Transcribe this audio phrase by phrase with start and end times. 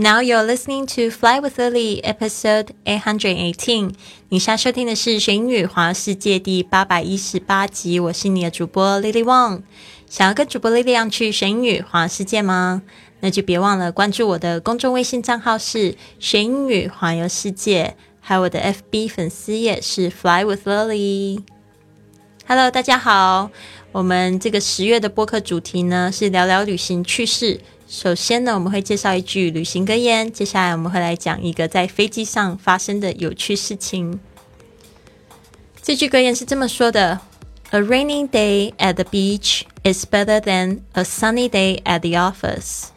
[0.00, 3.92] Now you're listening to Fly with Lily, episode eight hundred eighteen。
[4.30, 8.00] 你现在收听的是《学英语环游世界》第八百一十八集。
[8.00, 9.60] 我是你的主播 Lily Wang。
[10.08, 12.80] 想要跟主播 Lily 去学英语环游世界吗？
[13.20, 21.42] 那就别忘了关注我的公众微信账号是“学英语环游世界”，还有我的 FB 粉丝页是 “Fly with Lily”。
[22.46, 23.50] Hello，大家好。
[23.92, 27.60] 我们这个十月的播客主题呢是聊聊旅行趣事。
[27.90, 30.32] 首先呢，我们会介绍一句旅行格言。
[30.32, 34.20] 接下来我们会来讲一个在飞机上发生的有趣事情。
[35.82, 37.20] 这句格言是这么说的
[37.70, 42.90] ：“A rainy day at the beach is better than a sunny day at the office。”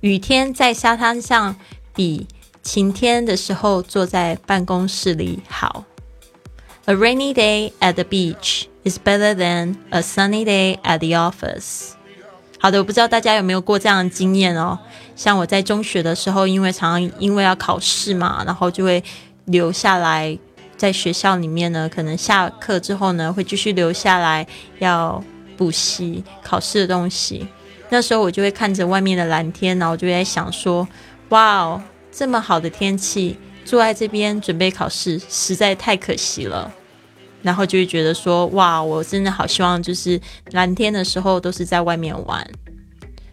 [0.00, 1.56] 雨天在沙滩上
[1.94, 2.26] 比
[2.62, 5.86] 晴天的时候坐在办公室里好。
[6.84, 11.92] A rainy day at the beach is better than a sunny day at the office。
[12.62, 14.78] 好的，我不知道大家有没有过这样的经验哦。
[15.16, 19.02] 像我在中学的时候，因为常常因为要考试嘛，然后就会
[19.46, 20.38] 留下来
[20.76, 21.88] 在学校里面呢。
[21.88, 24.46] 可能下课之后呢，会继续留下来
[24.78, 25.24] 要
[25.56, 27.48] 补习考试的东西。
[27.88, 30.86] 那时候我就会看着外面的蓝天，然后我就在想说：
[31.30, 36.70] 哇哦，这么好的天气，坐在这边准备考试，实在太可惜了。
[37.42, 40.20] 然后就会觉得说，哇，我真的好希望就是
[40.52, 42.46] 蓝天的时候都是在外面玩，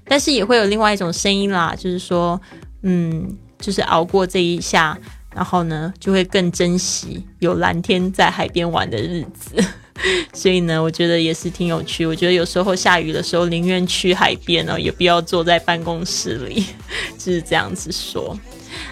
[0.06, 2.40] 但是也会有另外一种声音啦，就是说，
[2.84, 4.98] 嗯，就是熬过这一下，
[5.36, 9.64] 然后呢，就会更珍惜有蓝天在海边玩的日子。
[10.32, 12.06] 所以呢，我觉得也是挺有趣。
[12.06, 16.64] 我觉得有时候下雨的时候，宁愿去海边哦，也不要坐在办公室里，
[17.18, 18.38] 就是这样子说。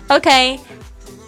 [0.07, 0.59] OK。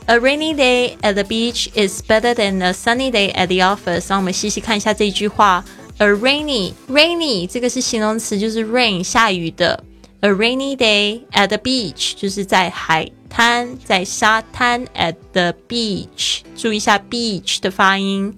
[0.09, 4.09] A rainy day at the beach is better than a sunny day at the office。
[4.09, 5.65] 让我们细细看一下这句话。
[5.97, 9.83] A rainy rainy 这个是形容词，就是 rain 下雨的。
[10.21, 14.85] A rainy day at the beach 就是在海滩，在沙滩。
[14.95, 18.33] At the beach，注意一下 beach 的发音。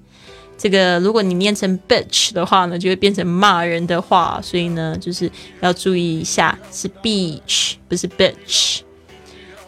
[0.57, 5.31] 这个如果你念成 bitch 的话呢，就会变成骂人的话，所以呢，就是
[5.61, 8.79] 要注意一下，是 beach 不是 bitch。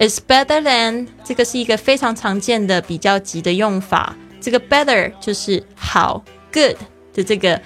[0.01, 4.15] Is better than 这个是一个非常常见的比较级的用法。
[4.41, 6.75] 这个 better 就是好，good
[7.13, 7.61] 的这个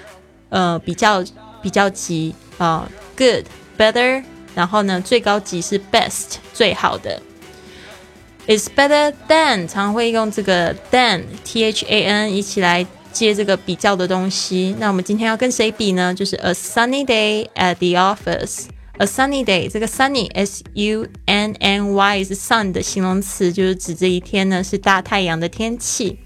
[0.49, 1.23] 呃比较
[1.61, 3.45] 比较级啊，good
[3.77, 4.21] better。
[4.53, 7.21] 然后呢，最高级是 best 最好的。
[8.47, 14.75] Is better than 常会用这个 than t h a n 一起来接这个比较的东西。
[14.77, 16.13] 那我们今天要跟谁比呢？
[16.13, 18.65] 就是 a sunny day at the office。
[18.98, 26.18] A sunny day，这个 sunny s u n n y 是 sun 的形容词，就是指这一天呢是大太阳的天气。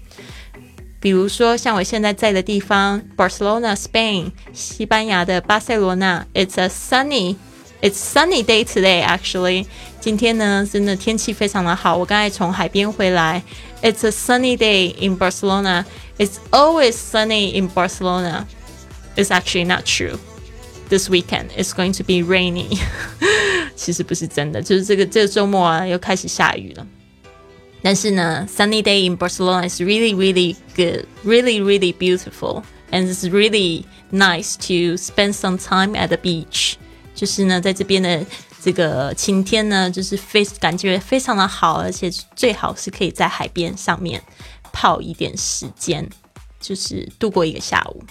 [0.99, 7.35] 比如说，像我现在在的地方，Barcelona, Spain，西班牙的巴塞罗那，It's a sunny,
[7.81, 9.05] it's sunny day today.
[9.05, 9.67] Actually，
[10.01, 11.95] 今天呢真的天气非常的好。
[11.95, 13.43] 我刚才从海边回来，
[13.81, 15.85] It's a sunny day in Barcelona.
[16.17, 18.47] It's always sunny in Barcelona.
[19.15, 20.17] It's actually not true.
[20.89, 22.79] This weekend is going to be rainy，
[23.75, 26.85] 其实不是真的，就是这个这个周末啊又开始下雨了。
[27.81, 32.61] 但是呢，sunny day in Barcelona is really really good, really really beautiful,
[32.91, 36.75] and it's really nice to spend some time at the beach。
[37.15, 38.23] 就是呢，在这边的
[38.61, 44.21] 这个晴天呢，就是非感觉非常的好，而且最好是可以在海边上面
[44.71, 46.07] 泡一点时间，
[46.59, 48.03] 就是度过一个下午。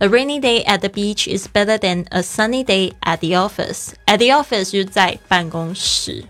[0.00, 3.94] A rainy day at the beach is better than a sunny day at the office.
[4.06, 6.24] At the office 就是在办公室。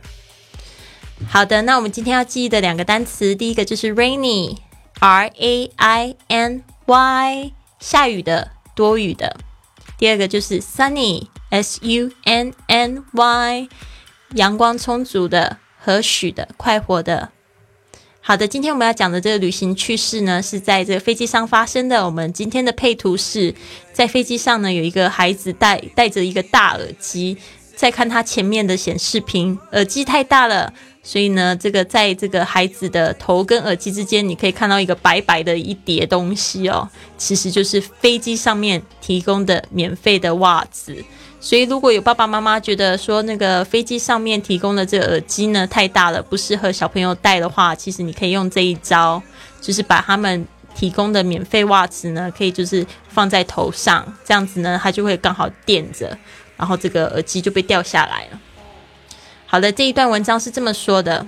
[1.29, 9.35] 好的，那我们今天要记忆的两个单词，第一个就是 rainy，r a i n y，下雨的、多雨的；
[9.97, 13.69] 第二个就是 sunny，s u n n y，
[14.35, 17.31] 阳光充足的、和煦的、快活的。
[18.27, 22.07] 好的，今天我们要讲的这个旅行趣事呢，是在这个飞机上发生的。
[22.07, 23.55] 我们今天的配图是
[23.93, 27.37] 在飞机上呢，有一个孩子戴戴着一个大耳机，
[27.77, 30.73] 在看他前面的显示屏，耳机太大了，
[31.07, 40.97] 所以呢，这个在这个孩子的头跟耳机之间，你可以看到一个白白的一叠东西哦，其实就是飞机上面提供的免费的袜子。
[41.39, 49.23] 所以，如果有爸爸妈妈觉得说那个飞机上面提供的这个耳机呢太大了，不适合小朋友戴的话，其实你可以用这一招，
[49.61, 56.17] 就是把他们提供的免费袜子呢，可以就是放在头上，这样子呢，它就会刚好垫着，
[56.57, 58.41] 然后这个耳机就被掉下来了。
[59.54, 61.26] 好的，这一段文章是这么说的：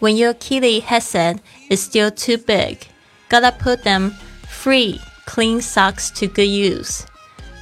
[0.00, 1.38] When your kitty headset
[1.68, 2.78] is still too big,
[3.28, 4.14] gotta put them
[4.48, 7.02] free clean socks to good use.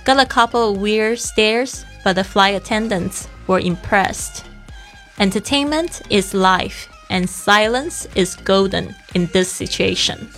[0.05, 4.44] Got a couple of weird stares, but the flight attendants were impressed.
[5.19, 10.29] Entertainment is life, and silence is golden in this situation.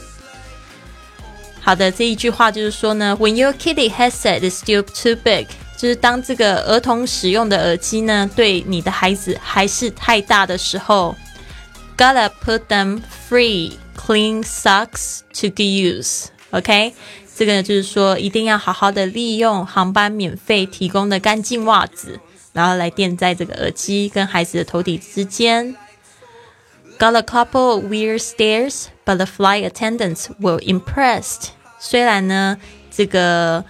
[1.61, 5.47] 好的，这一句话就是说呢，When your kitty headset is still too big，
[5.77, 11.17] 就是当这个儿童使用的耳机呢，对你的孩子还是太大的时候，
[11.97, 16.93] gotta put them free clean socks to good use。OK，
[17.35, 22.21] 这个就是说一定要好好的利用航班免费提供的干净袜子，
[22.53, 25.77] 然后来垫在这个耳机跟孩子的头顶之间。
[26.99, 31.51] Got a couple of weird stares, but the flight attendants were impressed.
[31.79, 32.59] 虽然呢，
[32.91, 33.65] 这个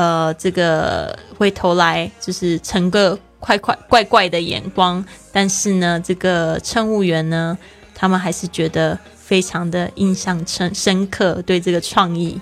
[0.00, 7.58] 呃，这个会投来就是乘个怪怪怪怪的眼光，但是呢，这个乘务员呢，
[7.94, 12.40] 他们还是觉得非常的印象深深刻，对这个创意。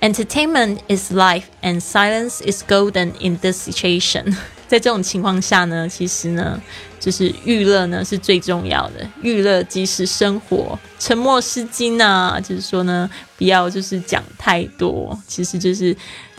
[0.00, 4.34] Entertainment is life, and silence is golden in this situation.
[4.66, 6.60] 在这种情况下呢，其实呢，
[6.98, 12.40] 就是娱乐呢是最重要的，娱乐即是生活，沉默是金呐。
[12.42, 15.94] 就是说呢，不要就是讲太多，其实就是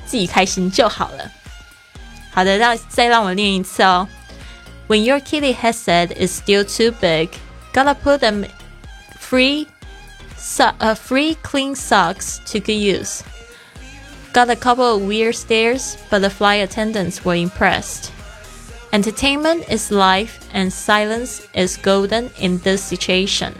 [0.06, 1.30] 自己开心就好了。
[2.30, 4.08] 好的，让再让我练一次哦。
[4.88, 7.30] When your kitty headset is still too big,
[7.74, 8.46] gotta put them
[9.20, 9.66] free,
[10.38, 13.20] so, uh, free clean socks to good use.
[14.32, 18.12] Got a couple of weird stares, but the flight attendants were impressed.
[18.92, 23.52] Entertainment is life, and silence is golden in this situation.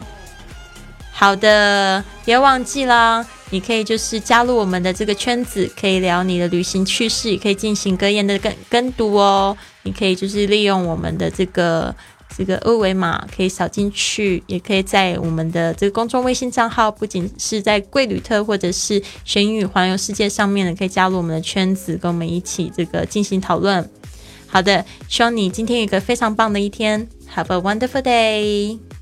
[1.13, 9.56] 好的，别忘记啦， 你可以就是加入我们的这个圈子，可以聊你的旅行趣事，也可以进行格言的跟跟读哦。
[9.84, 11.96] 你可以就是利用我们的这个
[12.36, 23.88] 这个二维码，可以扫进去，也可以在我们的这个公众微信账号，不仅是在贵旅特或者是学英语环游世界上面的，可以加入我们的圈子，跟我们一起这个进行讨论。
[24.48, 27.08] 好的，希望你今天有一个非常棒的一天。
[27.36, 28.93] Have a wonderful day.